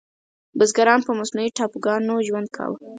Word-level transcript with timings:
بزګرانو 0.57 1.05
په 1.07 1.13
مصنوعي 1.19 1.51
ټاپوګانو 1.57 2.25
ژوند 2.27 2.47
کاوه. 2.55 2.77